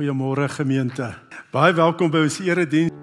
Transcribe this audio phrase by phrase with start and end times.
[0.00, 1.04] Goeiemôre gemeente.
[1.52, 2.94] Baie welkom by ons erediens.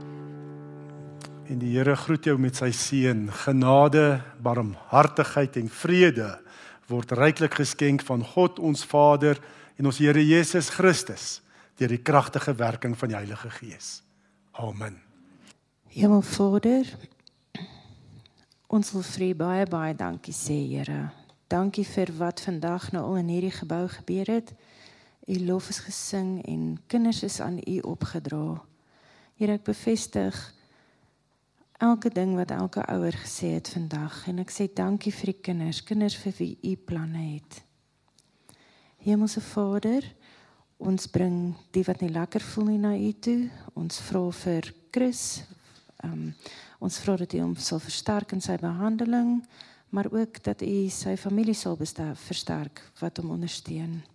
[1.45, 3.19] En die Here groet jou met sy seën.
[3.43, 6.31] Genade, barmhartigheid en vrede
[6.89, 9.37] word ryklik geskenk van God ons Vader
[9.77, 11.27] en ons Here Jesus Christus
[11.77, 13.99] deur die kragtige werking van die Heilige Gees.
[14.57, 14.97] Amen.
[15.93, 16.89] Hemelvader,
[18.73, 21.11] ons wil vir baie baie dankie sê, Here.
[21.45, 24.55] Dankie vir wat vandag nou al in hierdie gebou gebeur het.
[25.27, 28.61] U lof is gesing en kinders is aan U opgedra.
[29.35, 30.37] Here ek bevestig
[31.83, 35.83] elke ding wat elke ouer gesê het vandag en ek sê dankie vir die kinders,
[35.83, 37.59] kinders vir wie U planne het.
[39.03, 40.07] Hemelse Vader,
[40.79, 43.39] ons bring die wat nie lekker voel nie na U toe.
[43.75, 45.43] Ons vra vir Chris.
[46.07, 46.31] Um,
[46.79, 49.41] ons vra dat U hom sal versterk in sy behandeling,
[49.91, 54.05] maar ook dat U sy familie sal versterk wat hom ondersteun.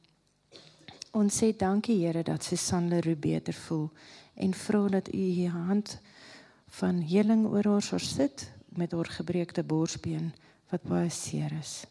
[1.12, 3.91] Ons sê dankie Here dat Susan Leroux beter voel
[4.34, 5.98] en vra dat U U hand
[6.79, 10.30] van heling oor haar sal sit met haar gebreekte borsbeen
[10.71, 11.85] wat baie seer is.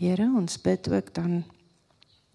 [0.00, 1.44] Here, ons bid ook dan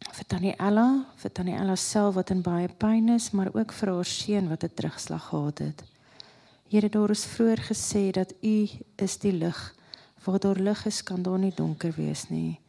[0.06, 3.96] vir Tannie Ella, vir Tannie Ella self wat in baie pyn is, maar ook vir
[3.96, 5.84] haar seun wat 'n terugslag gehad het.
[6.70, 9.76] Here, daar is vroeër gesê dat U is die lig.
[10.26, 12.60] Waar daar lig is, kan daar nie donker wees nie.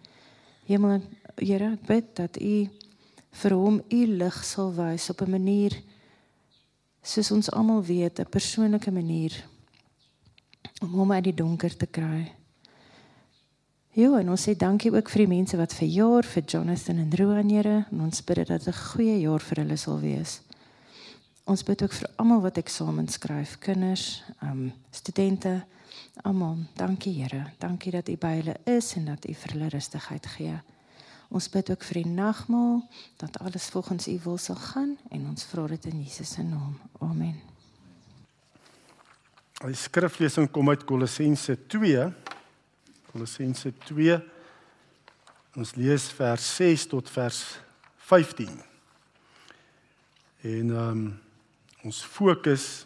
[0.65, 1.03] Hemel,
[1.37, 2.69] Here, ek bid dat U
[3.33, 5.83] vir hom u lig sal wys op 'n manier
[7.03, 9.45] soos ons almal weet, 'n persoonlike manier
[10.83, 12.33] om hom uit die donker te kry.
[13.93, 17.17] Ja, en ons sê dankie ook vir die mense wat vir jaar vir Jonathan en
[17.17, 20.41] Roan Here, en ons bid dat dit 'n goeie jaar vir hulle sal wees.
[21.45, 25.65] Ons bid ook vir almal wat eksamens skryf, kinders, ehm um, studente,
[26.23, 26.57] almal.
[26.77, 27.53] Dankie Here.
[27.59, 30.61] Dankie dat U by hulle is en dat U vir hulle rustigheid gee.
[31.33, 32.83] Ons bid ook vir die nagmaal
[33.17, 36.75] dat alles volgens U wil sal gaan en ons vra dit in Jesus se naam.
[37.01, 37.39] Amen.
[39.63, 42.05] Die skriflesing kom uit Kolossense 2.
[43.13, 44.19] Kolossense 2.
[45.57, 47.41] Ons lees vers 6 tot vers
[48.11, 48.53] 15.
[50.43, 51.05] En ehm um,
[51.83, 52.85] ons fokus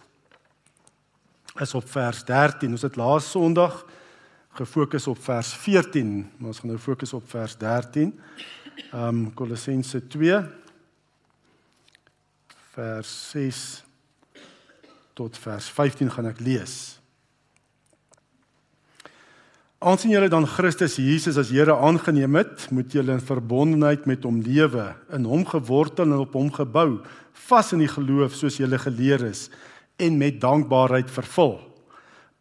[1.61, 2.71] is op vers 13.
[2.71, 3.83] Ons het laas Sondag
[4.57, 8.13] gefokus op vers 14, maar ons gaan nou fokus op vers 13.
[8.91, 10.41] Ehm um, Kolossense 2
[12.77, 13.85] vers 6
[15.17, 16.97] tot vers 15 gaan ek lees.
[19.81, 24.41] Aansien julle dan Christus Jesus as Here aangeneem het, moet julle in verbondenheid met hom
[24.45, 27.03] lewe, in hom gewortel en op hom gebou,
[27.47, 29.47] vas in die geloof soos julle geleer is
[30.01, 31.59] en met dankbaarheid vervul.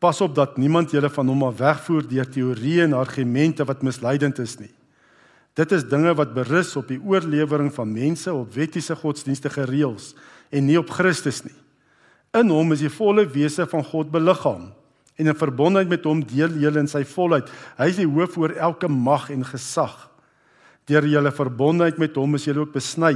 [0.05, 4.37] Pas op dat niemand julle van hom af wegvoer deur teorieë en argumente wat misleidend
[4.43, 4.69] is nie.
[5.57, 10.11] Dit is dinge wat berus op die oorlewering van mense op wettiese godsdienstige reëls
[10.53, 11.55] en nie op Christus nie.
[12.37, 14.69] In hom is die volle wese van God beliggaam
[15.17, 17.49] en in verbondenheid met hom deel julle in sy volheid.
[17.81, 19.97] Hy is die hoof oor elke mag en gesag.
[20.85, 23.15] Deur julle verbondenheid met hom is julle ook besny,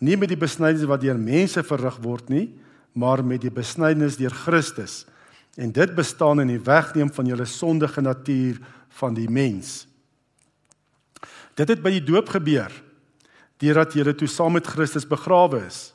[0.00, 2.46] nie met die besnydenis wat deur mense verrig word nie,
[2.96, 5.02] maar met die besnydenis deur Christus
[5.56, 8.60] en dit bestaan in die wegneem van julle sondige natuur
[9.00, 9.86] van die mens.
[11.58, 12.72] Dit het by die doop gebeur
[13.60, 15.90] deurdat julle toe saam met Christus begrawe is.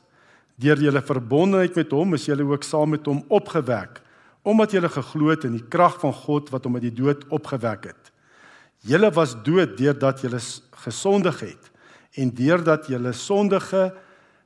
[0.54, 4.02] Deur julle verbondenheid met hom is julle ook saam met hom opgewek
[4.46, 7.88] omdat julle geglo het in die krag van God wat hom uit die dood opgewek
[7.90, 8.12] het.
[8.86, 10.38] Julle was dood deurdat julle
[10.84, 11.72] gesondig het
[12.14, 13.88] en deurdat julle sondige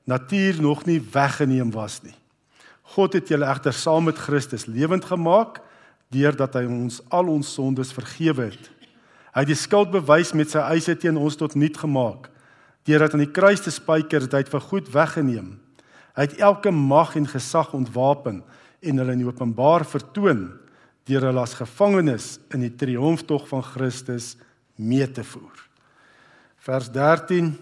[0.08, 2.16] natuur nog nie weggeneem was nie.
[2.94, 5.60] God het julle egter saam met Christus lewend gemaak
[6.10, 8.70] deurdat hy ons al ons sondes vergewe het.
[9.30, 12.26] Hy het die skuld bewys met sy eise teen ons tot niet gemaak.
[12.88, 15.52] Deurdat aan die kruis te spyker het hy vir goed weggeneem.
[16.18, 18.42] Hy het elke mag en gesag ontwapen
[18.82, 20.48] en hulle in openbaar vertoon
[21.06, 24.34] deur hulle as gevangenes in die triomftog van Christus
[24.74, 25.54] mee te voer.
[26.60, 27.54] Vers 13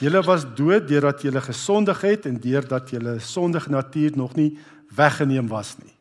[0.00, 4.56] Julle was dood deurdat julle gesondig het en deurdat julle sondige natuur nog nie
[4.96, 5.92] weggeneem was nie.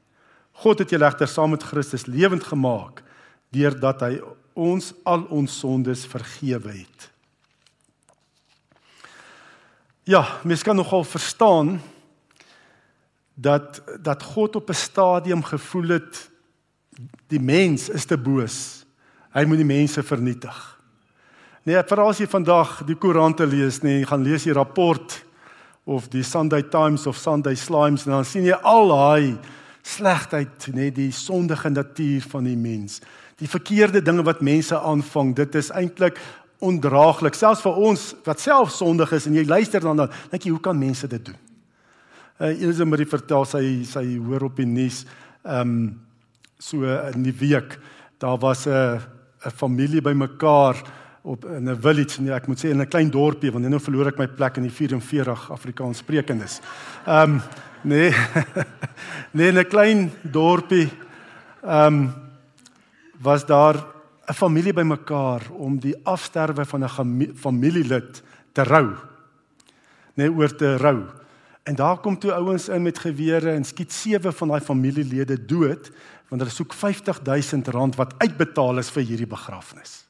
[0.63, 3.03] God het julle egter saam met Christus lewend gemaak
[3.55, 4.13] deurdat hy
[4.55, 7.09] ons al ons sondes vergewe het.
[10.05, 11.81] Ja, mens kan nogal verstaan
[13.35, 16.29] dat dat God op 'n stadium gevoel het
[17.27, 18.85] die mens is te boos.
[19.33, 20.74] Hy moet die mense vernietig.
[21.65, 25.15] Nee, veral as jy vandag die koerante lees, nee, jy gaan lees die rapport
[25.89, 29.31] of die Sunday Times of Sunday Slimes en dan sien jy al daai
[29.81, 32.99] slegheid, nee, die sondige natuur van die mens.
[33.41, 36.19] Die verkeerde dinge wat mense aanvang, dit is eintlik
[36.61, 40.53] ondraaglik, selfs vir ons wat self sondig is en jy luister dan dan dink jy
[40.53, 41.39] hoe kan mense dit doen?
[42.37, 45.01] Uh Elise Marie vertel sy sy hoor op die nuus
[45.41, 45.81] ehm um,
[46.61, 47.73] so in die week
[48.21, 49.01] daar was 'n
[49.45, 50.77] 'n familie bymekaar
[51.25, 54.07] op in 'n village nee ek moet sê in 'n klein dorpie want nou verloor
[54.07, 56.61] ek my plek in die 44 Afrikaans sprekendes.
[57.05, 57.41] Ehm um,
[57.81, 58.13] nee
[59.37, 60.89] nee in 'n klein dorpie
[61.63, 62.13] ehm um,
[63.21, 63.75] was daar
[64.27, 68.23] 'n familie bymekaar om die afsterwe van 'n familielid
[68.53, 68.95] te rou.
[70.13, 71.05] Net oor te rou.
[71.63, 75.91] En daar kom toe ouens in met gewere en skiet sewe van daai familielede dood
[76.29, 80.04] want hulle soek 50000 rand wat uitbetaal is vir hierdie begrafnis.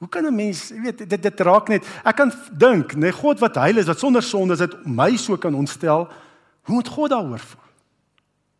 [0.00, 1.84] Hoe kan 'n mens, jy weet, dit dit raak net.
[2.04, 5.36] Ek kan dink, nee God wat heilig is, wat sonder sonde is, dit my so
[5.36, 6.08] kan ontstel.
[6.62, 7.68] Hoe moet God daaroor voel?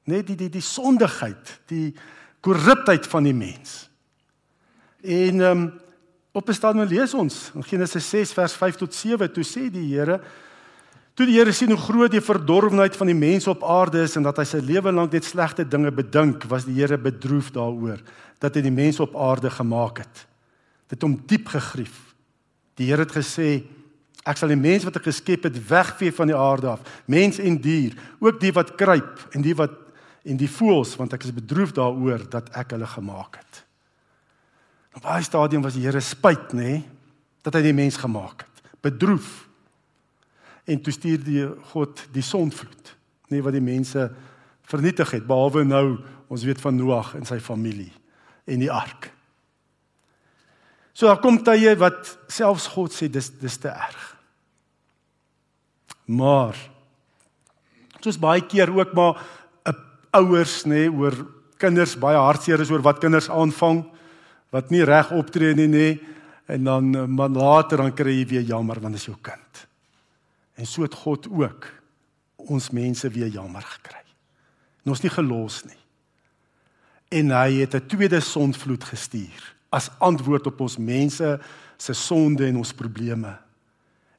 [0.04, 1.94] Net die die die sondigheid, die
[2.40, 3.88] korruptheid van die mens.
[5.00, 5.80] En ehm um,
[6.32, 9.94] op 'n stadium lees ons in Genesis 6 vers 5 tot 7 toe sê die
[9.96, 10.20] Here
[11.14, 14.22] toe die Here sien hoe groot die verdorwenheid van die mense op aarde is en
[14.22, 17.98] dat hy sy lewe lank net slegte dinge bedink, was die Here bedroef daaroor
[18.38, 20.29] dat hy die mense op aarde gemaak het.
[20.90, 22.10] Dit hom diep gegrief.
[22.78, 23.60] Die Here het gesê
[24.28, 27.56] ek sal die mense wat ek geskep het wegvee van die aarde af, mens en
[27.62, 29.78] dier, ook die wat kruip en die wat
[30.28, 33.62] en die voëls want ek is bedroef daaroor dat ek hulle gemaak het.
[34.98, 36.82] Op daai stadium was die Here spyt, nê, nee,
[37.46, 38.64] dat hy die mens gemaak het.
[38.84, 39.46] Bedroef.
[40.68, 42.92] En toe stuur die God die sonvloed,
[43.30, 44.10] nê, nee, wat die mense
[44.68, 45.84] vernietig het, behalwe nou
[46.30, 47.90] ons weet van Noag en sy familie
[48.50, 49.08] en die ark.
[50.92, 54.06] So daar kom tye wat selfs God sê dis dis te erg.
[56.10, 56.56] Maar
[58.00, 59.20] soos baie keer ook maar
[59.66, 59.76] 'n
[60.12, 61.14] ouers nê nee, oor
[61.58, 63.84] kinders baie hartseer is oor wat kinders aanvang
[64.50, 65.88] wat nie reg optree nie nê
[66.46, 69.66] en dan eh, maar later dan kry jy weer jammer want dit is jou kind.
[70.56, 71.66] En so het God ook
[72.36, 74.04] ons mense weer jammer gekry.
[74.84, 75.78] En ons nie gelos nie.
[77.08, 81.38] En hy het 'n tweede sondvloed gestuur as antwoord op ons mense
[81.80, 83.32] se sonde en ons probleme.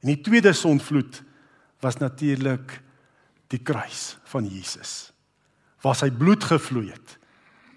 [0.02, 1.22] En die tweede sondvloed
[1.82, 2.80] was natuurlik
[3.52, 5.12] die kruis van Jesus.
[5.82, 7.18] Waar sy bloed gevloei het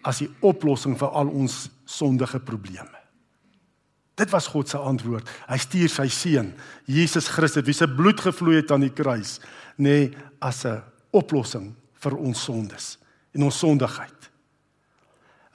[0.06, 3.02] as die oplossing vir al ons sondige probleme.
[4.16, 5.28] Dit was God se antwoord.
[5.50, 6.54] Hy stuur sy seun,
[6.88, 9.40] Jesus Christus, wie se bloed gevloei het aan die kruis,
[9.76, 10.82] nê, nee, as 'n
[11.12, 12.98] oplossing vir ons sondes
[13.34, 14.32] en ons sondigheid.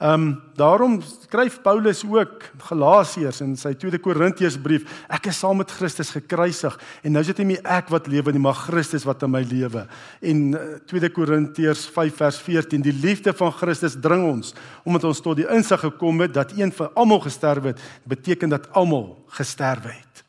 [0.01, 5.69] Ehm um, daarom skryf Paulus ook Galasiërs in sy 2de Korintiërsbrief, ek is saam met
[5.69, 6.73] Christus gekruisig
[7.05, 9.43] en nou is dit nie meer ek wat lewe nie, maar Christus wat in my
[9.45, 9.85] lewe.
[10.25, 10.41] En
[10.89, 15.37] 2de eh, Korintiërs 5 vers 14, die liefde van Christus dring ons omdat ons tot
[15.37, 20.25] die insig gekom het dat een vir almal gesterf het, beteken dat almal gesterf het.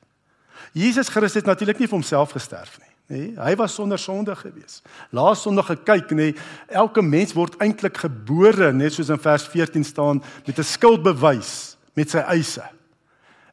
[0.76, 3.16] Jesus Christus het natuurlik nie vir homself gesterf nie nê?
[3.16, 4.82] Nee, hy was sonder sonde gewees.
[5.10, 6.34] Laas Sondag gekyk nê, nee,
[6.69, 12.10] elke mens word eintlik gebore net soos in vers 14 staan met 'n skuldbewys met
[12.10, 12.64] sy eise.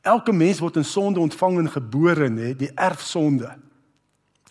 [0.02, 3.56] Elke mens word in sonde ontvang en gebore nê, nee, die erfsonde.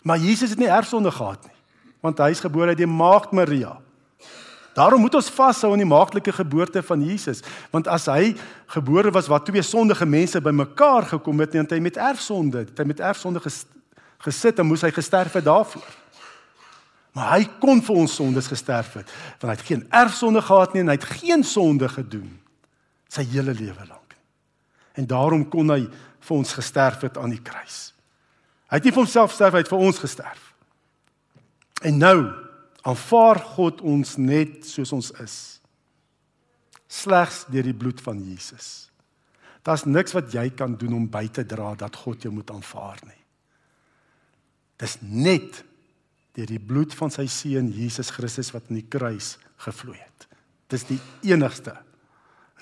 [0.03, 1.59] Maar Jesus het nie erfsonde gehad nie,
[2.01, 3.79] want hy is gebore uit die maagd Maria.
[4.79, 8.37] Daarom moet ons vashou aan die maagdelike geboorte van Jesus, want as hy
[8.67, 12.85] gebore was waar twee sondige mense bymekaar gekom het, het hy met erfsonde, het hy
[12.85, 13.43] met erfsonde
[14.25, 15.97] gesit en moes hy gesterf het daarvoor.
[17.17, 20.85] Maar hy kon vir ons sondes gesterf het, want hy het geen erfsonde gehad nie
[20.85, 22.31] en hy het geen sonde gedoen
[23.09, 24.15] sy hele lewe lank.
[24.99, 25.87] En daarom kon hy
[26.29, 27.93] vir ons gesterf het aan die kruis.
[28.69, 30.43] Hy het nie vir homself sterf, hy het vir ons gesterf.
[31.89, 32.19] En nou
[32.89, 35.37] aanvaar God ons net soos ons is.
[36.89, 38.89] Slegs deur die bloed van Jesus.
[39.65, 43.01] Daar's niks wat jy kan doen om by te dra dat God jou moet aanvaar
[43.07, 43.18] nie.
[44.79, 45.65] Dis net
[46.39, 50.29] deur die bloed van sy seun Jesus Christus wat aan die kruis gevloei het.
[50.71, 51.75] Dis die enigste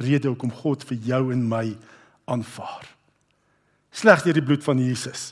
[0.01, 1.67] rede hoekom God vir jou en my
[2.29, 2.89] aanvaar.
[3.97, 5.31] Slegs deur die bloed van Jesus.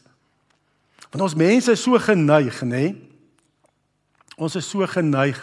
[1.11, 2.95] Want ons mense is so geneig, nê?
[4.41, 5.41] Ons is so geneig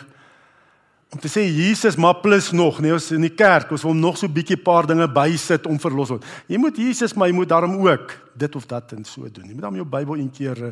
[1.12, 4.15] om te sê Jesus maar plus nog, nee ons in die kerk, ons wil nog
[4.15, 6.27] so bietjie paar dinge bysit om verlos word.
[6.48, 9.50] Jy moet Jesus, maar jy moet daarom ook dit of dat en so doen.
[9.50, 10.69] Jy moet dan jou Bybel een keer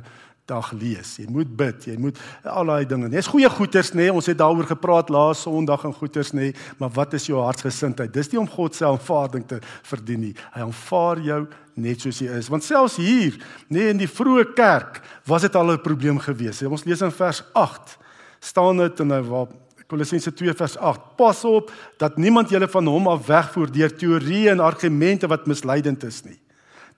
[0.50, 1.16] dag lees.
[1.22, 3.12] Jy moet bid, jy moet al daai dinge.
[3.14, 4.08] Dis goeie goeters nê.
[4.08, 4.16] Nee.
[4.16, 6.68] Ons het daaroor gepraat laas Sondag en goeters nê, nee.
[6.82, 8.12] maar wat is jou hartsgesindheid?
[8.14, 10.34] Dis nie om God se aanvaarding te verdien nie.
[10.56, 11.40] Hy aanvaar jou
[11.80, 12.52] net soos jy is.
[12.52, 13.38] Want selfs hier,
[13.70, 16.62] nê nee, in die vroeë kerk, was dit al 'n probleem gewees.
[16.64, 17.98] Ons lees in vers 8
[18.40, 19.48] staan dit in waar
[19.90, 21.16] Kolossense 2 vers 8.
[21.18, 26.04] Pas op dat niemand julle van hom af wegvoer deur teorieë en argumente wat misleidend
[26.06, 26.38] is nie.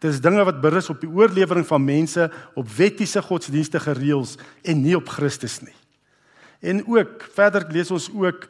[0.01, 2.25] Dit is dinge wat berus op die oorlewering van mense
[2.57, 4.33] op wettiese godsdienstige reëls
[4.65, 5.75] en nie op Christus nie.
[6.61, 8.47] En ook verder lees ons ook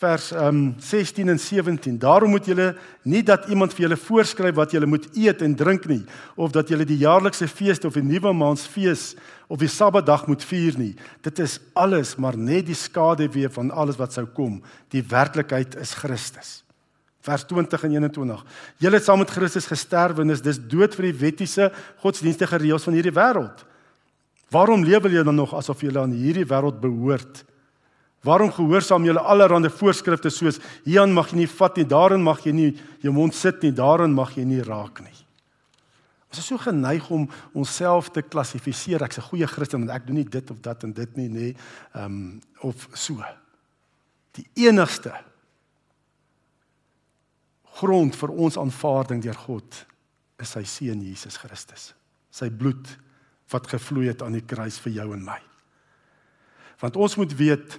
[0.00, 1.98] vers um 16 en 17.
[1.98, 2.70] Daarom moet julle
[3.02, 6.02] nie dat iemand vir julle voorskryf wat julle moet eet en drink nie
[6.40, 9.14] of dat julle die jaarlikse feeste of die nuwe maansfees
[9.48, 10.94] of die Sabbatdag moet vier nie.
[11.24, 14.62] Dit is alles maar net die skaduwee van alles wat sou kom.
[14.92, 16.60] Die werklikheid is Christus.
[17.20, 18.44] Vers 20 en 21.
[18.80, 21.68] Julle het saam met Christus gesterf en is dis dood vir die wettiese
[22.00, 23.66] godsdienstige reëls van hierdie wêreld.
[24.50, 27.44] Waarom lewe julle dan nog asof julle aan hierdie wêreld behoort?
[28.24, 32.52] Waarom gehoorsaam julle allerlei voorskrifte soos hieraan mag jy nie vat nie, daarin mag jy
[32.52, 35.16] nie jou mond sit nie, daarin mag jy nie raak nie.
[36.30, 37.24] Ons is so geneig om
[37.58, 39.02] onsself te klassifiseer.
[39.02, 41.56] Ek's 'n goeie Christen want ek doen nie dit of dat en dit nie, nê.
[41.94, 43.24] Ehm um, of so.
[44.32, 45.12] Die enigste
[47.78, 49.84] grond vir ons aanvaarding deur God
[50.40, 51.92] is sy seun Jesus Christus.
[52.30, 52.88] Sy bloed
[53.52, 55.38] wat gevloei het aan die kruis vir jou en my.
[56.80, 57.78] Want ons moet weet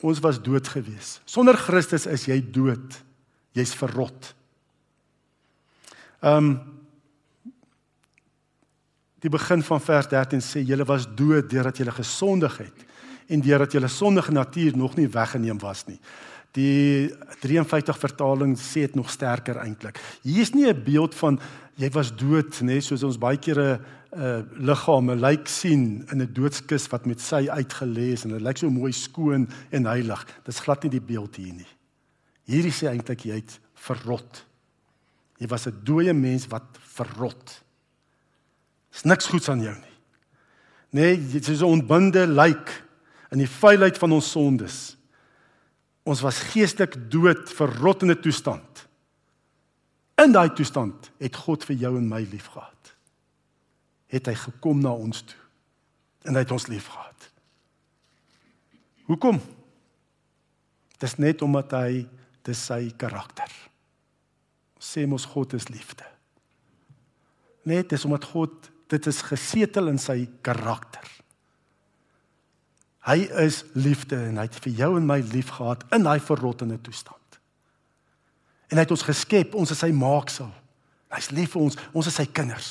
[0.00, 1.18] Ons was dood gewees.
[1.26, 2.98] Sonder Christus is jy dood.
[3.56, 4.34] Jy's verrot.
[6.22, 6.58] Ehm um,
[9.18, 12.84] Die begin van vers 13 sê julle was dood deurdat julle gesondig het
[13.26, 15.96] en deurdat julle sondige natuur nog nie weggeneem was nie.
[16.56, 20.00] Die 53 vertaling sê dit nog sterker eintlik.
[20.22, 21.40] Hier is nie 'n beeld van
[21.76, 23.80] jy was dood nê, soos ons baie kere
[24.12, 28.40] 'n uh, liggame lyk sien in 'n doodskis wat met sy uitgelê is en dit
[28.40, 30.26] lyk so mooi skoon en heilig.
[30.44, 31.68] Dis glad nie die beeld hier nie.
[32.46, 34.44] Hierdie sê eintlik jy het verrot.
[35.38, 37.62] Jy was 'n dooie mens wat verrot.
[38.90, 39.96] Dis niks goeds aan jou nie.
[40.90, 42.82] Nee, jy is 'n ontbinde lijk
[43.30, 44.96] in die vuilheid van ons sondes.
[46.08, 48.88] Ons was geestelik dood, verrot in 'n toestand.
[50.18, 52.74] In daai toestand het God vir jou en my liefgehad
[54.08, 55.40] het hy gekom na ons toe
[56.28, 57.28] en hy het ons liefgehad.
[59.08, 59.40] Hoekom?
[60.98, 62.08] Dis net omdat hy
[62.42, 63.52] dis sy karakter.
[64.80, 66.04] Sê mos God is liefde.
[67.68, 71.04] Net dis omdat God dit is gesetel in sy karakter.
[73.08, 77.16] Hy is liefde en hy het vir jou en my liefgehad in hy verrottende toestand.
[78.68, 80.50] En hy het ons geskep, ons is sy maaksel.
[81.14, 82.68] Hy's lief vir ons, ons is sy kinders.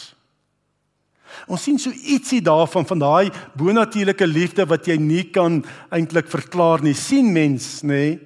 [1.50, 5.60] Ons sien so ietsie daarvan van daai bonatuurlike liefde wat jy nie kan
[5.94, 6.94] eintlik verklaar nie.
[6.94, 7.90] sien mens, nê?
[7.90, 8.20] Nee,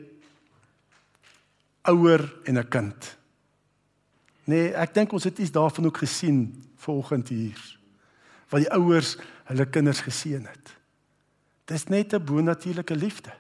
[1.89, 3.17] ouer en 'n kind.
[4.45, 7.77] Nee, ek dink ons het iets daarvan ook gesien vanoggend hier.
[8.49, 10.80] Wat die ouers hulle kinders geseën het.
[11.71, 13.31] Dis net 'n bonatuurlike liefde.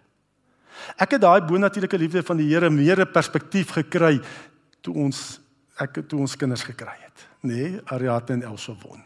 [0.97, 4.21] Ek het daai bonatuurlike liefde van die Here meer 'n perspektief gekry
[4.81, 5.39] toe ons
[5.77, 7.53] ek toe ons kinders gekry het, nê?
[7.53, 9.01] Nee, Ariadne en Elsa won.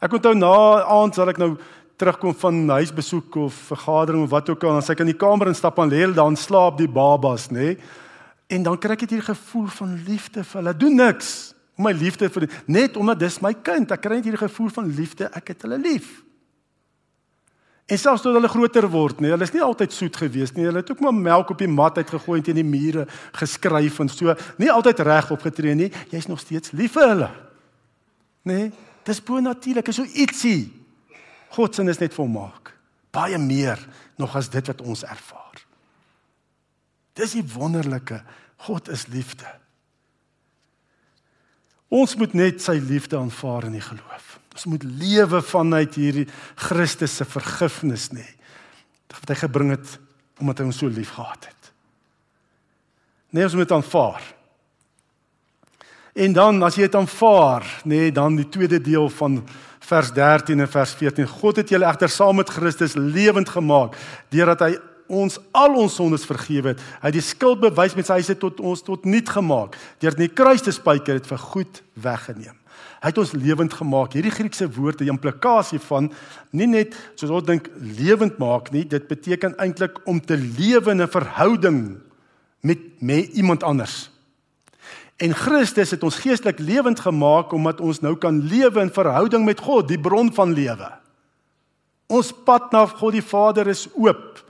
[0.00, 1.56] Ek onthou na aand sal ek nou
[1.96, 5.46] terugkom van huisbesoek of vergadering of wat ook al, dan sê ek in die kamer
[5.46, 7.58] instap en lê hulle dan slaap die babas, nê?
[7.58, 7.78] Nee?
[8.48, 10.74] En dan kry ek hierdie gevoel van liefde vir hulle.
[10.76, 13.90] Doen niks my liefde vir net omdat dis my kind.
[13.94, 15.30] Ek kry net hierdie gevoel van liefde.
[15.32, 16.22] Ek het hulle lief.
[17.90, 20.64] En selfs toe hulle groter word, nee, hulle is nie altyd soet gewees nie.
[20.68, 24.12] Hulle het ook maar melk op die mat uitgegooi en teen die mure geskryf en
[24.12, 24.34] so.
[24.62, 25.90] Nie altyd reg opgetree nie.
[26.12, 27.30] Jy's nog steeds lief vir hulle.
[28.48, 28.70] Nee.
[29.02, 30.70] Dis bo natuurlik, is so ietsie.
[31.56, 32.72] God se is net volmaak.
[33.12, 33.80] Baie meer
[34.16, 35.58] nog as dit wat ons ervaar.
[37.18, 38.22] Dis die wonderlike.
[38.68, 39.48] God is liefde.
[41.92, 44.38] Ons moet net sy liefde aanvaar in die geloof.
[44.52, 46.28] Ons moet lewe vanuit hierdie
[46.68, 48.26] Christus se vergifnis nê.
[49.12, 49.98] Wat hy gebring het
[50.42, 51.72] omdat hy ons so liefgehad het.
[53.32, 54.24] Nee, ons moet aanvaar.
[56.12, 59.38] En dan as jy dit aanvaar, nê, nee, dan die tweede deel van
[59.86, 61.28] vers 13 en vers 14.
[61.40, 63.96] God het julle egter saam met Christus lewend gemaak
[64.34, 64.72] deurdat hy
[65.12, 66.82] ons al ons sondes vergewe het.
[67.02, 69.76] Hy het die skuld bewys met sy huise tot ons tot niet gemaak.
[70.00, 72.56] Deur in die kruis te spyker het vir goed weggeneem.
[73.00, 74.12] Hy het ons lewend gemaak.
[74.12, 76.12] Hierdie Griekse woord het 'n implikasie van
[76.50, 81.02] nie net soos ons dink lewend maak nie, dit beteken eintlik om te lewe in
[81.02, 81.98] 'n verhouding
[82.60, 84.10] met met iemand anders.
[85.16, 89.60] En Christus het ons geestelik lewend gemaak omdat ons nou kan lewe in verhouding met
[89.60, 90.88] God, die bron van lewe.
[92.06, 94.42] Ons pad na God die Vader is oop.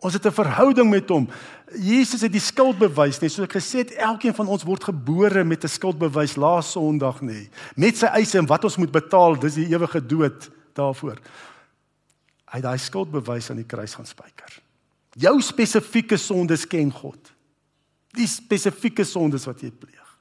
[0.00, 1.28] Ons het 'n verhouding met hom.
[1.74, 5.64] Jesus het die skuldbewys, net soos ek gesê het, elkeen van ons word gebore met
[5.64, 7.48] 'n skuldbewys laas Sondag nê.
[7.74, 11.18] Met sy eise en wat ons moet betaal, dis die ewige dood daarvoor.
[12.52, 14.60] Hy daai skuldbewys aan die kruis gaan spyker.
[15.16, 17.32] Jou spesifieke sondes ken God.
[18.12, 20.18] Die spesifieke sondes wat jy pleeg.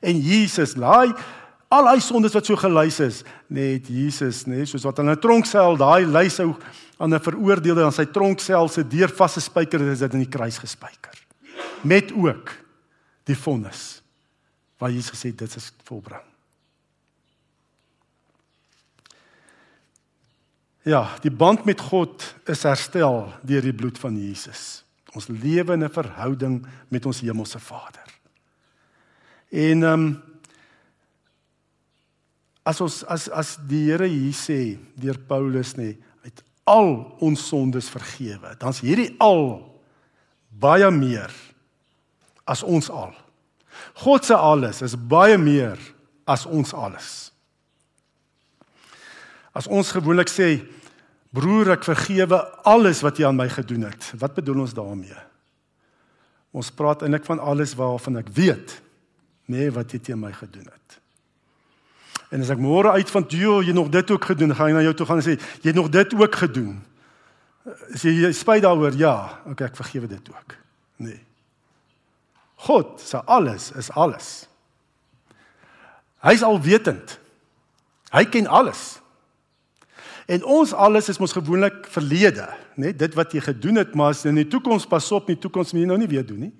[0.00, 1.14] En Jesus laai
[1.68, 3.18] Al hy sondes wat so gelys is,
[3.52, 6.56] net Jesus, nê, soos wat in 'n tronksel daai lysou
[6.98, 11.14] aan 'n veroordeelde aan sy tronksel se deur vasgespijker is dit in die kruis gespijker.
[11.82, 12.50] Met ook
[13.24, 14.02] die vonnis
[14.78, 16.22] waar Jesus gesê dit is volbring.
[20.82, 24.84] Ja, die band met God is herstel deur die bloed van Jesus.
[25.12, 28.08] Ons lewe in 'n verhouding met ons hemelse Vader.
[29.50, 30.22] En ehm um,
[32.62, 36.07] as ons as as die Here hier sê deur Paulus nê, uit
[36.68, 36.92] al
[37.24, 39.62] ons sondes vergewe, dan's hierdie al
[40.48, 41.32] baie meer
[42.48, 43.14] as ons al.
[44.04, 45.78] God se alles is baie meer
[46.28, 47.30] as ons alles.
[49.56, 50.58] As ons gewoonlik sê
[51.34, 54.12] broer ek vergewe alles wat jy aan my gedoen het.
[54.20, 55.18] Wat bedoel ons daarmee?
[56.56, 58.78] Ons praat eintlik van alles waarvan ek weet
[59.52, 60.98] nee wat jy teen my gedoen het.
[62.28, 64.94] En as ek môre uitvind jy jy nog dit ook gedoen, gaan ek na jou
[64.98, 66.76] toe gaan en sê jy het nog dit ook gedoen.
[67.94, 69.14] As jy, jy spyt daaroor, ja,
[69.48, 70.56] okay, ek vergewe dit ook.
[71.04, 71.20] Nee.
[72.68, 74.48] God se alles is alles.
[76.26, 77.18] Hy's alwetend.
[78.10, 78.98] Hy ken alles.
[80.28, 82.92] En ons alles is mos gewoonlik verlede, né?
[82.92, 85.72] Dit wat jy gedoen het, maar as in die toekoms pas op, in die toekoms
[85.72, 86.54] moet jy nou nie weer doen nie.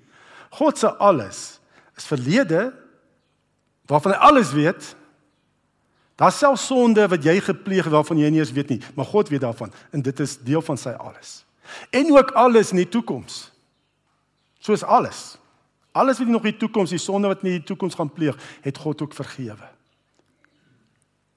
[0.56, 1.58] God se alles
[1.98, 2.70] is verlede
[3.90, 4.94] waarvan hy alles weet.
[6.18, 9.30] Daar's selfs sonde wat jy gepleeg het waarvan jy nie eens weet nie, maar God
[9.30, 11.44] weet daarvan en dit is deel van sy alles.
[11.94, 13.52] En ook alles in die toekoms.
[14.58, 15.38] Soos alles.
[15.92, 18.78] Alles wat nog in die toekoms, die sonde wat in die toekoms gaan pleeg, het
[18.78, 19.68] God ook vergewe.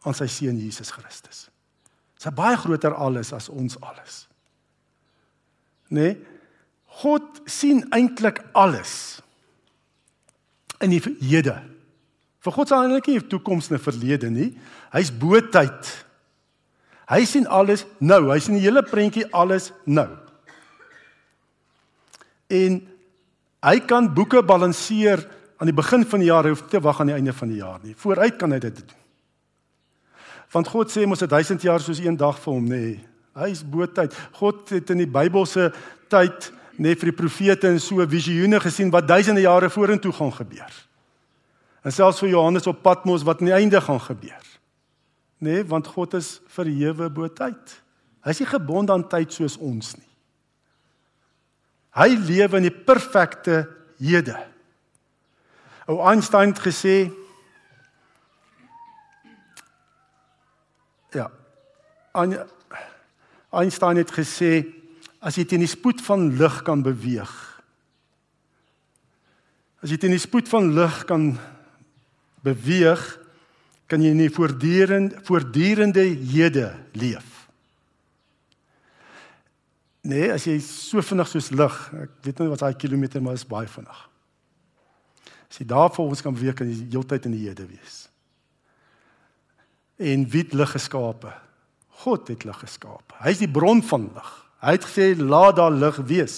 [0.02, 1.48] aan sy seun Jesus Christus.
[2.18, 4.28] Dit's 'n baie groter alles as ons alles.
[5.90, 6.00] Né?
[6.02, 6.26] Nee?
[6.86, 9.22] God sien eintlik alles
[10.80, 11.62] in die hede.
[12.42, 14.50] Vir God sal eintlik nie toekoms en verlede nie.
[14.94, 15.92] Hy's bo tyd.
[17.12, 18.32] Hy sien alles nou.
[18.32, 20.08] Hy sien die hele prentjie alles nou.
[22.52, 22.80] En
[23.62, 25.22] hy kan boeke balanseer
[25.62, 27.80] aan die begin van die jaar, hoef te wag aan die einde van die jaar
[27.84, 27.94] nie.
[27.98, 28.98] Vooruit kan hy dit doen.
[30.52, 32.82] Want God sê mos dit 1000 jaar soos een dag vir hom, nê.
[32.82, 33.00] Nee.
[33.38, 34.16] Hy is bo tyd.
[34.36, 35.70] God het in die Bybelse
[36.12, 36.50] tyd
[36.82, 40.74] net vir die profete en so visioene gesien wat duisende jare vorentoe gaan gebeur.
[41.82, 44.46] En selfs vir Johannes op Patmos wat aan die einde gaan gebeur.
[45.42, 47.82] Nee, want God is verhewe bo tyd.
[48.22, 50.10] Hy is nie gebonde aan tyd soos ons nie.
[51.98, 53.64] Hy lewe in die perfekte
[54.00, 54.38] hede.
[55.90, 56.96] Ou Einstein het gesê
[61.12, 61.28] Ja.
[63.52, 64.64] Einstein het gesê
[65.20, 67.34] as jy teen die spoed van lig kan beweeg.
[69.84, 71.34] As jy teen die spoed van lig kan
[72.46, 73.02] beweeg,
[73.92, 77.28] kan jy nie voortdurend voortdurende hede leef.
[80.02, 83.46] Nee, as jy so vinnig soos lig, ek weet nie wat daai kilometer maar is
[83.46, 84.00] baie vinnig.
[85.52, 88.06] As jy daar voor ons kan beweeg, kan jy heeltyd in die hede wees.
[90.02, 91.34] En wie het lig geskape?
[92.02, 93.18] God het lig geskape.
[93.22, 94.32] Hy is die bron van lig.
[94.64, 96.38] Hy het gesê laat daar lig wees.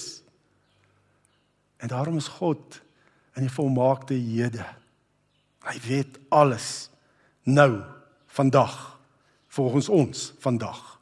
[1.80, 2.82] En daarom is God
[3.38, 4.66] in die volmaakte hede.
[5.64, 6.90] Hy weet alles
[7.44, 7.82] nou
[8.28, 9.00] vandag
[9.54, 11.00] volgens ons vandag.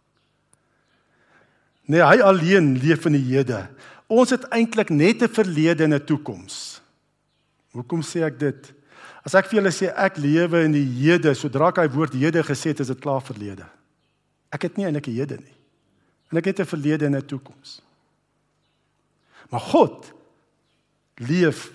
[1.90, 3.64] Nee, hy alleen leef in die hede.
[4.12, 6.82] Ons het eintlik net 'n verlede en 'n toekoms.
[7.72, 8.74] Hoekom sê ek dit?
[9.24, 12.44] As ek vir julle sê ek lewe in die hede, sodra ek hy woord hede
[12.44, 13.66] gesê het, is dit klaar verlede.
[14.52, 15.58] Ek het nie eintlik 'n hede nie.
[16.32, 17.82] En ek het 'n verlede en 'n toekoms.
[19.50, 20.14] Maar God
[21.16, 21.72] leef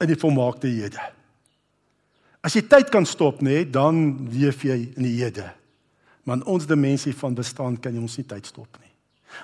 [0.00, 1.13] in die volmaakte hede.
[2.44, 5.46] As jy tyd kan stop, nê, nee, dan leef jy in die hede.
[6.24, 8.92] Maar in ons dimensie van bestaan kan jy ons nie tyd stop nie.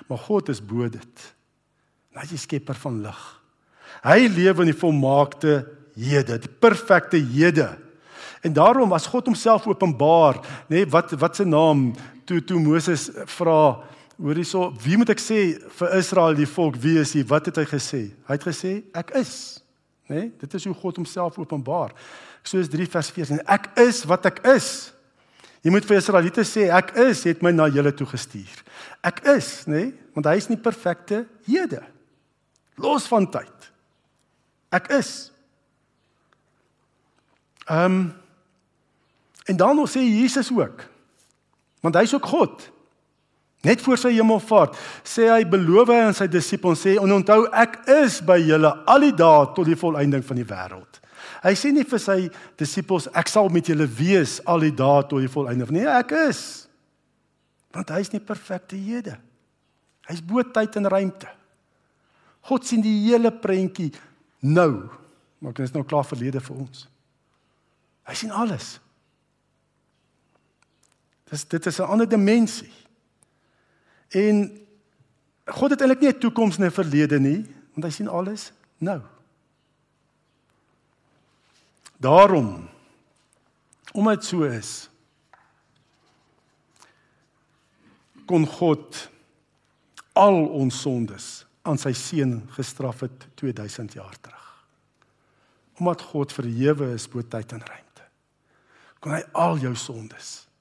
[0.09, 1.29] Maar God is bo dit.
[2.15, 3.21] Hy is die skepper van lig.
[4.05, 5.61] Hy leef in die volmaakte
[5.97, 7.71] hede, die perfekte hede.
[8.45, 11.91] En daarom as God homself openbaar, nê, nee, wat wat se naam
[12.25, 13.81] toe toe Moses vra,
[14.21, 15.41] hoor hierso, wie moet ek sê
[15.79, 17.25] vir Israel die volk, wie is hy?
[17.29, 18.01] Wat het hy gesê?
[18.29, 19.60] Hy het gesê ek is,
[20.11, 21.93] Nee, dit is hoe God homself openbaar.
[22.41, 23.43] Eksodus 3 vers 14.
[23.47, 24.91] Ek is wat ek is.
[25.61, 28.63] Jy moet vir Israeliete sê ek is het my na julle toe gestuur.
[29.05, 29.85] Ek is, nê?
[29.85, 29.91] Nee?
[30.11, 31.79] Want hy is nie perfekte hede.
[32.81, 33.69] Los van tyd.
[34.73, 35.29] Ek is.
[37.69, 38.01] Ehm um,
[39.49, 40.83] en dan nog sê Jesus ook.
[41.81, 42.70] Want hy's ook God.
[43.61, 48.17] Net voor sy hemelvaart sê hy beloof aan sy disippels sê en onthou ek is
[48.25, 51.01] by julle al die dae tot die volëinding van die wêreld.
[51.41, 52.17] Hy sê nie vir sy
[52.57, 55.83] disippels ek sal met julle wees al die dae tot die volëinde nie.
[55.83, 56.41] Nee, ek is.
[57.71, 59.19] Want hy is nie perfekte Here.
[60.09, 61.29] Hy's bo tyd en ruimte.
[62.49, 63.91] God sien die hele prentjie
[64.41, 64.89] nou.
[65.41, 66.87] Maar dit is nou klaar verlede vir ons.
[68.09, 68.75] Hy sien alles.
[71.29, 72.80] Dis dit is 'n ander dimensie.
[74.11, 74.43] En
[75.51, 79.01] God het eintlik nie 'n toekoms en 'n verlede nie, want hy sien alles nou.
[81.97, 82.69] Daarom
[83.93, 84.89] omdat dit so is
[88.25, 89.09] kon God
[90.13, 94.65] al ons sondes aan sy seun gestraf het 2000 jaar terug.
[95.77, 98.03] Omdat God verhewe is bo tyd en ruimte.
[98.99, 100.51] Kon hy al jou sondes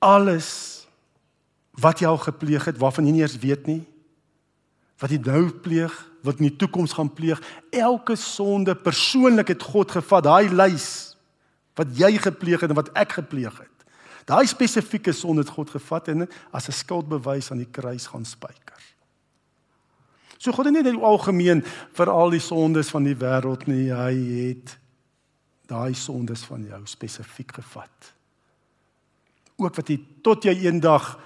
[0.00, 0.79] alles
[1.80, 3.82] wat jy al gepleeg het waarvan jy nie eers weet nie
[5.00, 5.94] wat jy nou pleeg
[6.26, 7.40] wat in die toekoms gaan pleeg.
[7.72, 11.16] Elke sonde persoonlik het God gevat, daai lys
[11.78, 13.86] wat jy gepleeg het en wat ek gepleeg het.
[14.28, 18.76] Daai spesifieke sonde het God gevat en as 'n skuldbewys aan die kruis gaan spyker.
[20.38, 24.14] So God het nie net algemeen vir al die sondes van die wêreld nie, hy
[24.48, 24.78] het
[25.66, 28.12] daai sondes van jou spesifiek gevat.
[29.56, 31.18] Ook wat jy tot jy eendag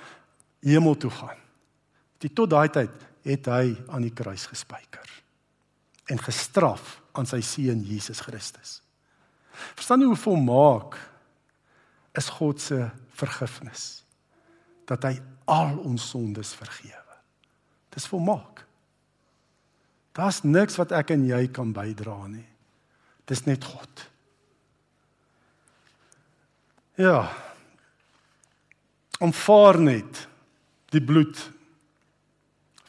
[0.64, 1.40] hemel toe gaan.
[2.18, 2.92] Dit tot daai tyd
[3.24, 5.11] het hy aan die kruis gespijker
[6.12, 8.81] en gestraf aan sy seun Jesus Christus.
[9.77, 10.98] Verstaan jy hoe volmaak
[12.18, 12.81] is God se
[13.16, 14.03] vergifnis?
[14.88, 15.14] Dat hy
[15.50, 17.18] al ons sondes vergewe.
[17.94, 18.64] Dis volmaak.
[20.14, 22.46] Daar's niks wat ek en jy kan bydra nie.
[23.27, 24.05] Dis net God.
[27.00, 27.24] Ja.
[29.24, 30.27] Omvaar net
[30.95, 31.41] die bloed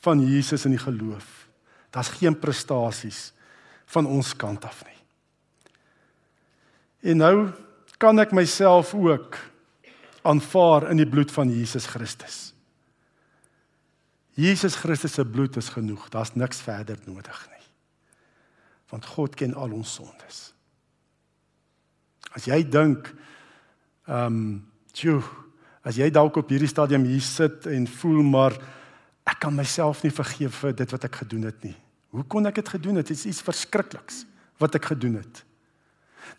[0.05, 1.47] van Jesus in die geloof.
[1.89, 3.31] Daar's geen prestasies
[3.93, 4.99] van ons kant af nie.
[7.11, 7.35] En nou
[8.01, 9.37] kan ek myself ook
[10.25, 12.55] aanvaar in die bloed van Jesus Christus.
[14.35, 16.09] Jesus Christus se bloed is genoeg.
[16.11, 17.63] Daar's niks verder nodig nie.
[18.91, 20.41] Want God ken al ons sondes.
[22.35, 23.13] As jy dink
[24.05, 24.47] ehm um,
[24.95, 25.21] tjoe,
[25.85, 28.57] as jy dalk op hierdie stadium hier sit en voel maar
[29.25, 31.73] Ek kan myself nie vergeef vir dit wat ek gedoen het nie.
[32.13, 33.09] Hoe kon ek dit gedoen het?
[33.09, 34.23] Dit is iets verskrikliks
[34.61, 35.41] wat ek gedoen het.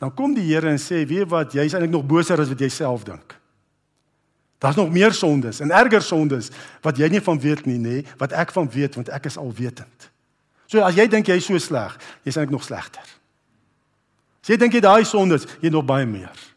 [0.01, 2.69] Dan kom die Here en sê, "Weet wat, jy's eintlik nog boser as wat jy
[2.69, 3.37] self dink."
[4.59, 6.51] Daar's nog meer sondes en erger sondes
[6.83, 10.11] wat jy nie van weet nie, nê, wat ek van weet want ek is alwetend.
[10.67, 13.05] So as jy dink jy's so sleg, jy's eintlik nog slegter.
[14.43, 16.56] As jy dink jy daai sondes, jy nog baie meer.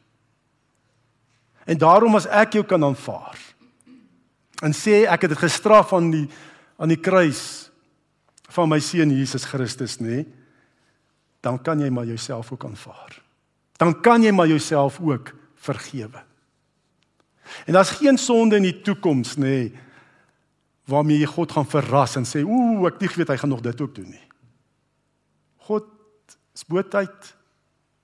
[1.70, 3.38] En daarom as ek jou kan aanvaar,
[4.66, 6.28] en sê ek het dit gestraf aan die
[6.80, 7.70] aan die kruis
[8.56, 10.24] van my seun Jesus Christus nê
[11.44, 13.20] dan kan jy maar jouself ook aanvaar.
[13.80, 16.24] Dan kan jy maar jouself ook vergewe.
[17.66, 19.70] En daar's geen sonde in die toekoms nê
[20.90, 23.82] waarmee jy God gaan verras en sê ooh ek nie weet hy gaan nog dit
[23.82, 24.28] ook doen nie.
[25.70, 25.88] God
[26.56, 27.34] is boetyd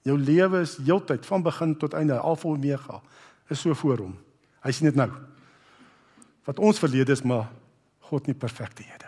[0.06, 3.02] jou lewe is heeltyd van begin tot einde alfa omega
[3.50, 4.16] is so voor hom
[4.66, 5.10] hy sien dit nou
[6.46, 7.48] wat ons verlede is, maar
[8.06, 9.08] God nie perfekte hede.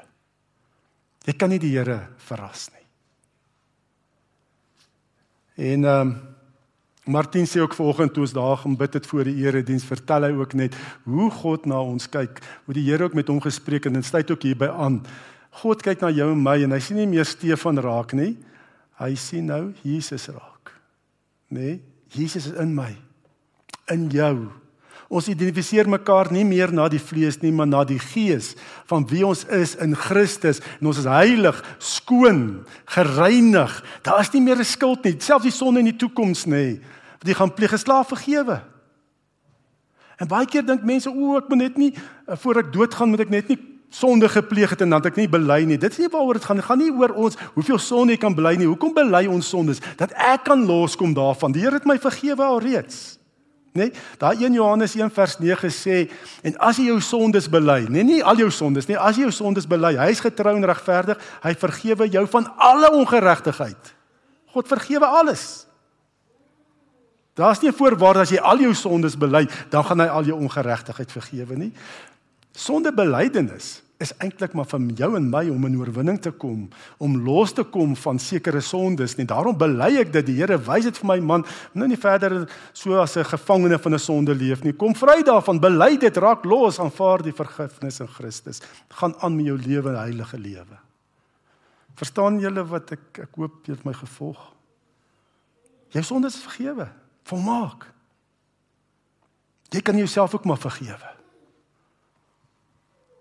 [1.27, 2.85] Jy kan nie die Here verras nie.
[5.69, 6.17] En ehm um,
[7.07, 10.33] Martin sê ook vanoggend toe ons daar gaan bid het voor die erediens, vertel hy
[10.35, 10.73] ook net
[11.05, 14.09] hoe God na ons kyk, hoe die Here ook met hom gespreek het en dit
[14.09, 14.99] sluit ook hierby aan.
[15.63, 18.33] God kyk na jou en my en hy sien nie meer Stefan raak nie.
[18.99, 20.73] Hy sien nou Jesus raak.
[21.47, 21.59] Nê?
[21.61, 23.06] Nee, Jesus is in my.
[23.91, 24.49] In jou.
[25.07, 28.51] Ons identifiseer mekaar nie meer na die vlees nie, maar na die gees
[28.89, 33.77] van wie ons is in Christus en ons is heilig, skoon, gereinig.
[34.03, 36.79] Daar is nie meer 'n skuld nie, selfs die sonde in die toekoms nê.
[37.19, 38.61] Want jy gaan pleeg geslaaf vergewe.
[40.19, 41.93] En baie keer dink mense, o, ek moet net nie
[42.27, 43.57] voor ek doodgaan moet ek net nie
[43.89, 45.77] sonde gepleeg het en dan ek nie bely nie.
[45.77, 46.57] Dit is nie waaroor dit gaan.
[46.57, 48.67] Dit gaan nie oor ons hoeveel sonde jy kan bely nie.
[48.67, 49.79] Hoekom bely ons sondes?
[49.95, 51.51] Dat ek kan loskom daarvan.
[51.51, 53.16] Die Here het my vergewe alreeds
[53.77, 53.87] nê?
[53.87, 55.99] Nee, daai 1 Johannes 1 vers 9 sê
[56.43, 59.35] en as jy jou sondes bely, nee nie al jou sondes nie, as jy jou
[59.35, 63.93] sondes bely, hy is getrou en regverdig, hy vergewe jou van alle ongeregtigheid.
[64.53, 65.67] God vergewe alles.
[67.37, 70.37] Daar's nie 'n voorwaarde as jy al jou sondes bely, dan gaan hy al jou
[70.41, 71.73] ongeregtigheid vergewe nie.
[72.51, 76.67] Sonde belydenis is eintlik maar van jou en my om in oorwinning te kom,
[77.01, 79.25] om los te kom van sekere sondes nie.
[79.25, 82.99] Daarom bely ek dat die Here wys dit vir my man, nou nie verder so
[83.01, 84.73] as 'n gevangene van 'n sonde leef nie.
[84.73, 88.61] Kom vry daarvan, bely dit, raak los, aanvaar die vergifnis in Christus.
[88.89, 90.77] Gaan aan met jou lewe, heilige lewe.
[91.95, 94.53] Verstaan julle wat ek ek hoop jy het my gevolg.
[95.89, 96.87] Jou sondes is vergewe,
[97.23, 97.87] volmaak.
[99.71, 101.16] Jy kan jouself ook maar vergewe.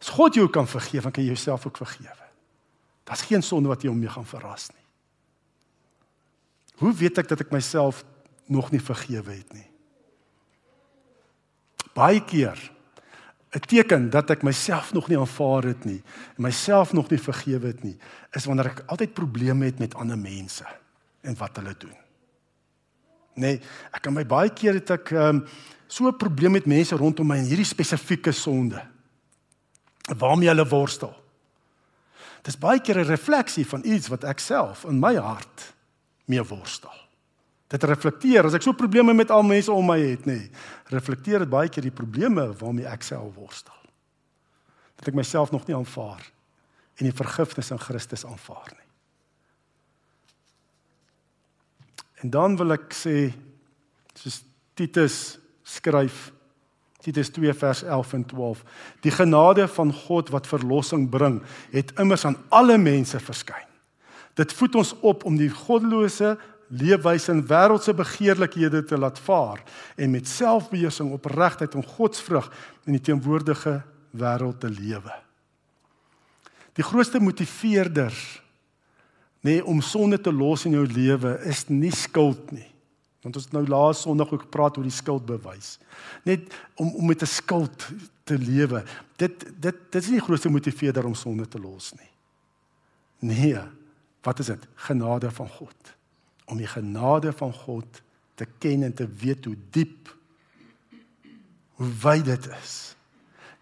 [0.06, 2.28] As God jou kan vergewe, kan jy jouself ook vergewe.
[3.06, 4.84] Daar's geen sonde wat jou mee gaan verras nie.
[6.78, 8.04] Hoe weet ek dat ek myself
[8.46, 9.66] nog nie vergewe het nie?
[11.96, 12.54] Baie keer
[13.56, 16.02] 'n teken dat ek myself nog nie aanvaar het nie
[16.36, 17.98] en myself nog nie vergewe het nie,
[18.32, 20.66] is wanneer ek altyd probleme het met ander mense
[21.22, 21.96] en wat hulle doen.
[23.34, 23.60] Nee,
[23.92, 25.46] ek kan my baie keer het ek um,
[25.88, 28.95] so 'n probleem met mense rondom my in hierdie spesifieke sonde
[30.14, 31.14] waarmee hulle worstel.
[32.46, 35.74] Dis baie keer 'n refleksie van iets wat ek self in my hart
[36.24, 36.94] mee worstel.
[37.66, 40.38] Dit reflekteer as ek so probleme met al mense om my het, nê.
[40.38, 40.50] Nee,
[40.84, 43.74] reflekteer dit baie keer die probleme waarmee ek self worstel.
[44.96, 46.22] Dat ek myself nog nie aanvaar
[46.96, 48.86] en die vergifnis in Christus aanvaar nie.
[52.22, 53.34] En dan wil ek sê
[54.14, 54.40] soos
[54.74, 56.30] Titus skryf
[57.06, 58.64] Titus 2 vers 11 en 12.
[59.06, 61.38] Die genade van God wat verlossing bring,
[61.70, 63.68] het immers aan alle mense verskyn.
[64.34, 66.34] Dit voed ons op om die goddelose
[66.66, 69.62] leefwyse en wêreldse begeerlikhede te laat vaar
[69.94, 72.50] en met selfbeheersing, opregtheid en godsvrug
[72.90, 73.78] in die teenwoordige
[74.10, 75.14] wêreld te lewe.
[76.76, 78.12] Die grootste motiveerder
[79.46, 82.66] nê nee, om sonde te los in jou lewe is nie skuld nie.
[83.26, 85.80] Want ons het nou laas Sondag ook gepraat oor die skuldbewys.
[86.22, 87.88] Net om om met 'n skuld
[88.22, 88.84] te lewe.
[89.16, 92.12] Dit dit dit is nie die grootste motiveerder om sonde te los nie.
[93.18, 93.58] Nee.
[94.22, 94.66] Wat is dit?
[94.74, 95.94] Genade van God.
[96.44, 98.02] Om die genade van God
[98.34, 100.16] te ken en te weet hoe diep
[101.74, 102.94] hoe wyd dit is.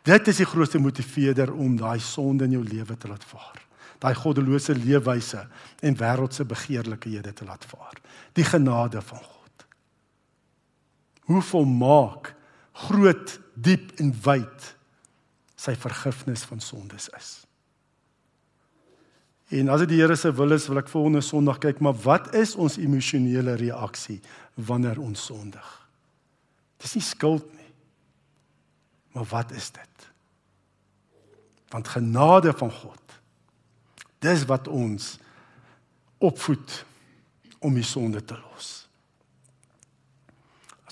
[0.02, 3.66] Dit is die grootste motiveerder om daai sonde in jou lewe te laat vaar.
[3.98, 5.48] Daai goddelose leefwyse
[5.80, 7.96] en wêreldse begeerlikhede te laat vaar.
[8.32, 9.43] Die genade van God
[11.30, 12.34] hoe volmaak,
[12.86, 14.70] groot, diep en wyd
[15.56, 17.32] sy vergifnis van sondes is.
[19.54, 22.32] En as dit die Here se wil is, wil ek volgende Sondag kyk, maar wat
[22.36, 24.18] is ons emosionele reaksie
[24.56, 25.68] wanneer ons sondig?
[26.80, 27.70] Dis nie skuld nie.
[29.14, 30.08] Maar wat is dit?
[31.70, 33.18] Want genade van God.
[34.24, 35.14] Dis wat ons
[36.18, 36.80] opvoed
[37.60, 38.83] om die sonde te los.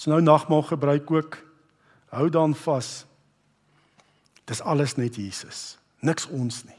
[0.03, 1.37] As nou nagmaal gebruik ook,
[2.11, 3.05] hou dan vas.
[4.51, 6.79] Dis alles net Jesus, niks ons nie.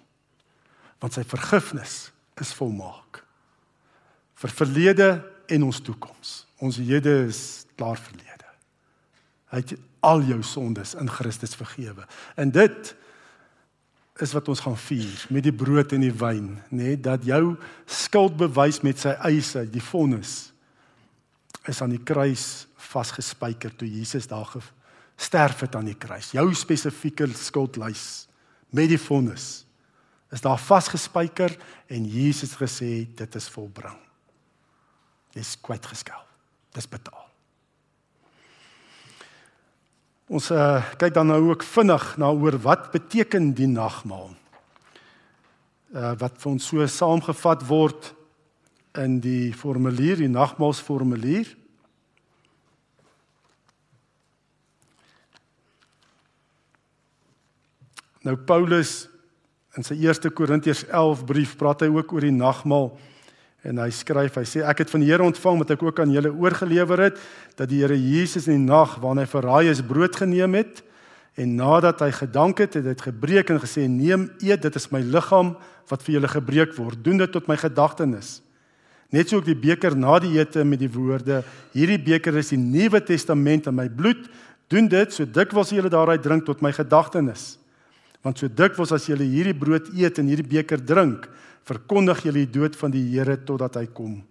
[1.00, 1.94] Want sy vergifnis
[2.44, 3.22] is volmaak.
[4.44, 5.08] Vir verlede
[5.48, 6.34] en ons toekoms.
[6.60, 8.50] Ons hede is klaar verlede.
[9.56, 9.72] Hy het
[10.04, 12.04] al jou sondes in Christus vergewe.
[12.36, 12.92] En dit
[14.20, 17.56] is wat ons gaan vier met die brood en die wyn, nê, nee, dat jou
[17.88, 20.52] skuld bewys met sy eise, die vonnis
[21.72, 26.32] is aan die kruis vasgespijker toe Jesus daar gesterf het aan die kruis.
[26.36, 28.28] Jou spesifieke skuldlys
[28.74, 29.66] met die vonnis
[30.34, 31.54] is daar vasgespijker
[31.94, 34.00] en Jesus gesê dit is volbring.
[35.34, 36.22] Dis kwyt geskel.
[36.74, 37.22] Dis betaal.
[40.34, 44.32] Ons uh, kyk dan nou ook vinnig na oor wat beteken die nagmaal.
[45.94, 48.14] Uh wat vir ons so saamgevat word
[48.98, 51.52] in die formulier, die nagmaalsformulier.
[58.24, 59.10] Nou Paulus
[59.76, 62.94] in sy 1 Korintiërs 11 brief praat hy ook oor die nagmaal.
[63.68, 66.12] En hy skryf hy sê ek het van die Here ontvang wat ek ook aan
[66.12, 67.20] julle oorgelewer het
[67.60, 70.82] dat die Here Jesus in die nag waarin hy verraai is brood geneem het
[71.40, 74.88] en nadat hy gedank het het hy dit gebreek en gesê neem eet dit is
[74.94, 75.56] my liggaam
[75.90, 77.02] wat vir julle gebreek word.
[77.04, 78.38] Doen dit tot my gedagtenis.
[79.12, 81.42] Net so ook die beker na die ete met die woorde
[81.76, 84.30] hierdie beker is die nuwe testament in my bloed.
[84.72, 87.58] Doen dit so dikwels julle daaruit drink tot my gedagtenis
[88.24, 91.28] Want so dikwels as jy hierdie brood eet en hierdie beker drink,
[91.68, 94.22] verkondig jy die dood van die Here totdat hy kom.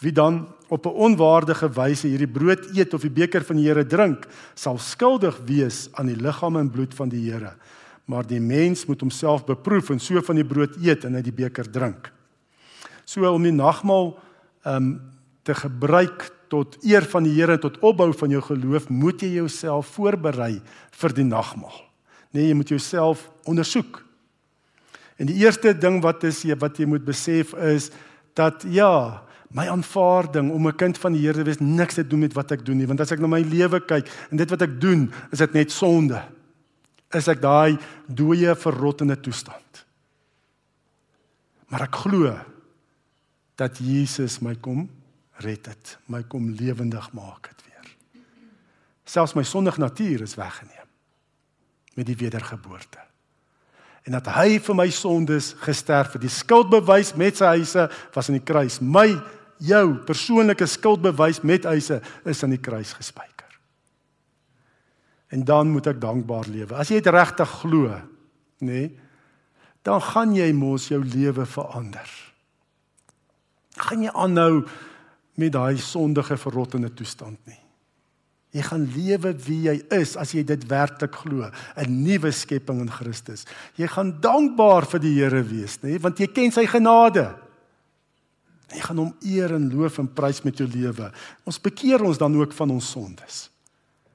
[0.00, 3.84] Wie dan op 'n onwaardige wyse hierdie brood eet of die beker van die Here
[3.84, 7.56] drink, sal skuldig wees aan die liggaam en bloed van die Here.
[8.06, 11.32] Maar die mens moet homself beproef en so van die brood eet en uit die
[11.32, 12.12] beker drink.
[13.04, 14.18] So om die nagmaal
[14.64, 15.00] ehm um,
[15.42, 19.28] te gebruik tot eer van die Here en tot opbou van jou geloof, moet jy
[19.28, 20.60] jouself voorberei
[20.90, 21.87] vir die nagmaal.
[22.30, 24.02] Nee, jy moet jouself ondersoek.
[25.18, 27.88] En die eerste ding wat is jy wat jy moet besef is
[28.38, 32.20] dat ja, my aanvaarding om 'n kind van die Here te wees niks te doen
[32.20, 34.62] met wat ek doen nie, want as ek na my lewe kyk en dit wat
[34.62, 36.22] ek doen, is dit net sonde.
[37.14, 39.86] Is ek daai dooie verrottende toestand.
[41.68, 42.38] Maar ek glo
[43.56, 44.88] dat Jesus my kom
[45.38, 47.96] red dit, my kom lewendig maak dit weer.
[49.04, 50.77] Selfs my sondige natuur is weggeneem
[51.98, 53.00] met die wedergeboorte.
[54.06, 56.22] En dat hy vir my sondes gesterf het.
[56.22, 58.78] Die skuldbewys met sy eise was aan die kruis.
[58.80, 59.10] My
[59.58, 63.50] jou persoonlike skuldbewys met eise is aan die kruis gespijker.
[65.34, 66.78] En dan moet ek dankbaar lewe.
[66.78, 67.90] As jy dit regtig glo,
[68.62, 68.88] nê, nee,
[69.86, 72.08] dan gaan jy mos jou lewe verander.
[73.78, 74.64] Gaan jy aanhou
[75.38, 77.60] met daai sondige verrottende toestand nie.
[78.56, 82.90] Jy gaan lewe wie jy is as jy dit werklik glo, 'n nuwe skepping in
[82.90, 83.44] Christus.
[83.76, 87.36] Jy gaan dankbaar vir die Here wees, nê, want jy ken sy genade.
[88.68, 91.12] Jy gaan hom eer en loof en prys met jou lewe.
[91.44, 93.50] Ons bekeer ons dan ook van ons sondes.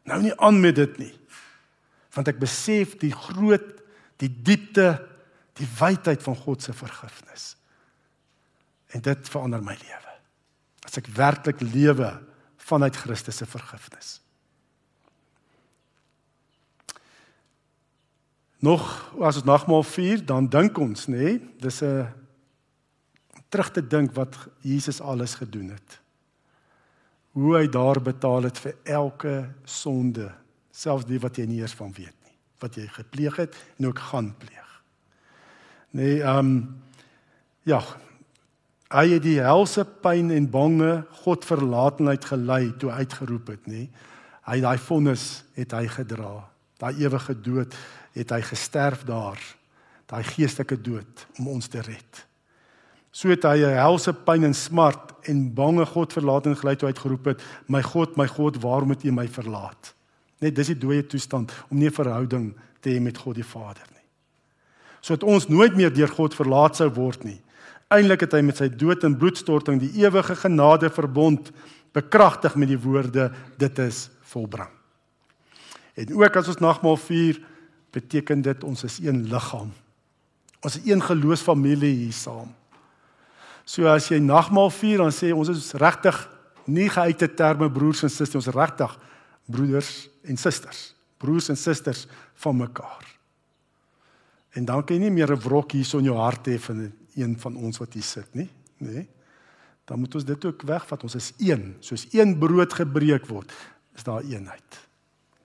[0.05, 1.13] Nou nie aan met dit nie.
[2.13, 3.65] Want ek besef die groot,
[4.21, 5.01] die diepte,
[5.57, 7.55] die wydheid van God se vergifnis.
[8.93, 10.13] En dit verander my lewe.
[10.85, 12.11] As ek werklik lewe
[12.57, 14.22] vanuit Christus se vergifnis.
[18.63, 18.83] Nog
[19.19, 22.07] as ons nagmaal vier, dan dink ons, nê, nee, dis 'n
[23.49, 25.99] terug te dink wat Jesus alles gedoen het.
[27.31, 30.31] Hoe hy daar betaal het vir elke sonde,
[30.71, 33.99] selfs die wat jy nie eers van weet nie, wat jy gepleeg het en ook
[33.99, 34.81] gaan pleeg.
[35.91, 36.81] Nee, ehm um,
[37.63, 37.81] ja,
[38.89, 43.89] hy het die helse pyn en bange God verlatenheid gelei toe uitgeroep het, nê.
[44.45, 46.49] Hy daai vonnis het hy gedra.
[46.77, 47.75] Daai ewige dood
[48.13, 49.39] het hy gesterf daar.
[50.09, 52.25] Daai geestelike dood om ons te red.
[53.13, 57.25] So het hy 'n helse pyn en smart en bange God verlatenheid gelei toe uitgeroep
[57.25, 59.93] het, "My God, my God, waarom het U my verlaat?"
[60.39, 63.85] Net dis die dooie toestand om nie 'n verhouding te hê met God die Vader
[63.91, 64.03] nie.
[65.01, 67.41] Sodat ons nooit meer deur God verlaat sou word nie.
[67.87, 71.51] Eindelik het hy met sy dood en bloedstorting die ewige genade verbond
[71.93, 74.69] bekragtig met die woorde dit is volbring.
[75.93, 77.39] En ook as ons nagmaal vier,
[77.93, 79.71] beteken dit ons is een liggaam.
[80.63, 82.51] Ons is een geloofsfamilie hier saam.
[83.65, 86.17] So as jy nagmaal vier dan sê ons is regtig
[86.65, 88.91] nie geuite terme broers en susters, ons is regtig
[89.51, 89.91] broeders
[90.23, 90.83] en susters,
[91.19, 92.05] broers en susters
[92.43, 93.07] van mekaar.
[94.53, 96.91] En dan kan jy nie meer 'n wrok hier so in jou hart hê van
[97.15, 98.93] een van ons wat hier sit nie, nê?
[98.93, 99.07] Nee?
[99.85, 101.03] Dan moet ons dit ook wegvat.
[101.03, 103.51] Ons is een, soos een brood gebreek word,
[103.95, 104.79] is daar eenheid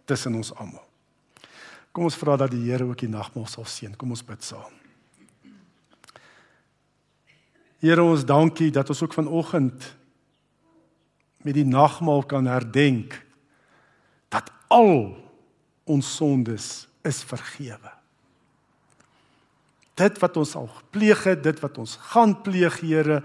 [0.04, 0.87] tussen ons almal.
[1.98, 3.96] Kom ons vra dat die Here ook die nagmaal sal seën.
[3.98, 4.70] Kom ons bid saam.
[7.82, 9.88] Here ons dankie dat ons ook vanoggend
[11.42, 13.18] met die nagmaal kan herdenk
[14.30, 15.16] dat al
[15.90, 17.98] ons sondes is vergewe
[19.98, 23.22] dit wat ons al gepleeg het, dit wat ons gaan pleeg, Here,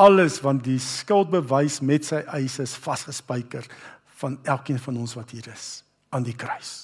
[0.00, 3.68] alles want die skuldbewys met sy eise is vasgespijker
[4.22, 5.84] van elkeen van ons wat hier is
[6.14, 6.83] aan die kruis.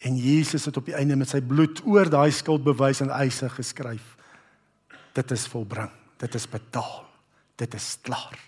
[0.00, 4.16] En Jesus het op die einde met sy bloed oor daai skuldbewys en eise geskryf.
[5.16, 5.90] Dit is volbring.
[6.20, 7.04] Dit is betaal.
[7.60, 8.38] Dit is klaar.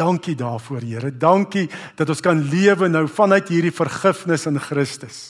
[0.00, 1.12] Dankie daarvoor, Here.
[1.12, 5.20] Dankie dat ons kan lewe nou vanuit hierdie vergifnis in Christus.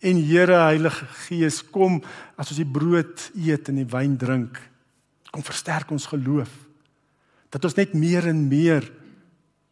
[0.00, 2.00] En Here Heilige Gees, kom
[2.36, 4.58] as ons die brood eet en die wyn drink.
[5.30, 6.50] Kom versterk ons geloof.
[7.52, 8.88] Dat ons net meer en meer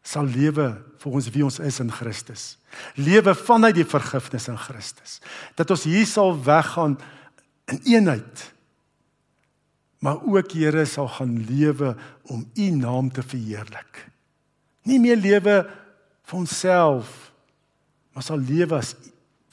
[0.04, 0.68] sal lewe
[1.00, 2.54] vir ons wie ons is in Christus.
[3.00, 5.18] Lewe vanuit die vergifnis in Christus.
[5.56, 6.98] Dat ons hier sal weggaan
[7.72, 8.50] in eenheid.
[10.04, 11.94] Maar ook Here sal gaan lewe
[12.28, 14.04] om U naam te verheerlik.
[14.84, 15.62] Nie meer lewe
[16.24, 17.32] vir onsself,
[18.12, 18.92] maar sal lewe as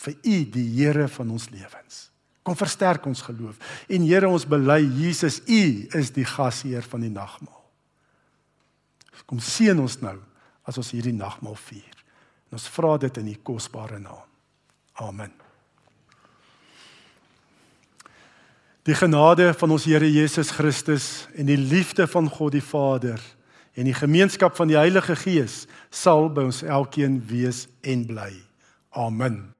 [0.03, 2.09] vir U die Here van ons lewens.
[2.43, 3.55] Kom versterk ons geloof.
[3.87, 5.63] En Here, ons bely Jesus, U
[5.95, 7.59] is die gasheer van die nagmaal.
[9.29, 10.17] Kom seën ons nou
[10.71, 12.01] as ons hierdie nagmaal vier.
[12.49, 14.27] En ons vra dit in U kosbare naam.
[15.03, 15.31] Amen.
[18.87, 23.21] Die genade van ons Here Jesus Christus en die liefde van God die Vader
[23.77, 28.31] en die gemeenskap van die Heilige Gees sal by ons elkeen wees en bly.
[28.97, 29.51] Amen.